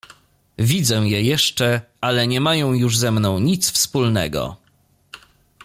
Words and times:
Widzę 0.59 0.95
je 1.07 1.21
jeszcze, 1.21 1.81
ale 2.01 2.27
nie 2.27 2.41
mają 2.41 2.73
już 2.73 2.97
ze 2.97 3.11
mną 3.11 3.39
nic 3.39 3.71
wspólnego. 3.71 4.57